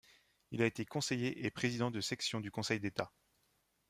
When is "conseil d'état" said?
2.49-3.11